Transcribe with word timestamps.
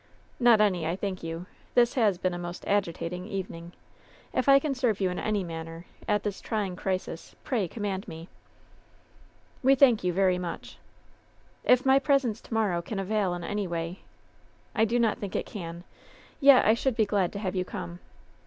"Not 0.39 0.59
any, 0.59 0.87
I 0.87 0.95
thank 0.95 1.21
you. 1.21 1.45
This 1.75 1.93
has 1.93 2.17
been 2.17 2.33
a 2.33 2.39
most 2.39 2.65
agi 2.65 2.91
tating 2.91 3.27
evening. 3.27 3.71
If 4.33 4.49
I 4.49 4.57
can 4.57 4.73
serve 4.73 4.99
you 4.99 5.11
in 5.11 5.19
any 5.19 5.43
manner, 5.43 5.85
at 6.07 6.23
this 6.23 6.41
trying 6.41 6.75
crisis, 6.75 7.35
pray 7.43 7.67
command 7.67 8.07
me." 8.07 8.27
"We 9.61 9.75
thank 9.75 10.03
you 10.03 10.11
very 10.11 10.39
much." 10.39 10.79
"If 11.63 11.85
my 11.85 11.99
presence 11.99 12.41
to 12.41 12.53
morrow 12.55 12.81
can 12.81 12.97
avail 12.97 13.35
in 13.35 13.43
any 13.43 13.67
way 13.67 13.99
^" 14.03 14.03
"I 14.73 14.87
dp 14.87 14.99
not 15.01 15.19
think 15.19 15.35
it 15.35 15.45
can, 15.45 15.83
yet 16.39 16.65
I 16.65 16.73
should 16.73 16.95
be 16.95 17.05
glad 17.05 17.31
to 17.33 17.37
have 17.45 17.55
you 17.55 17.63
come." 17.63 17.99